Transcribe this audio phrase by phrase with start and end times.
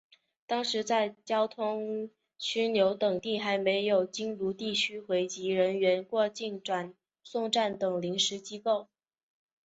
[0.47, 2.09] 当时在交通
[2.39, 8.87] 枢纽等地还设有京沪地区回籍人员过境转送站等临时机构。